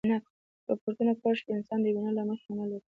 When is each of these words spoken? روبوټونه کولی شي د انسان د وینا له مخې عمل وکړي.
روبوټونه 0.67 1.11
کولی 1.21 1.35
شي 1.37 1.43
د 1.47 1.49
انسان 1.57 1.79
د 1.81 1.85
وینا 1.93 2.11
له 2.17 2.23
مخې 2.29 2.45
عمل 2.51 2.69
وکړي. 2.71 2.89